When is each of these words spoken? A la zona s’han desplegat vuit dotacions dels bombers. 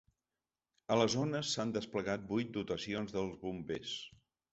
A 0.93 0.95
la 0.99 1.03
zona 1.15 1.41
s’han 1.49 1.73
desplegat 1.75 2.23
vuit 2.31 2.49
dotacions 2.55 3.15
dels 3.19 3.37
bombers. 3.45 3.93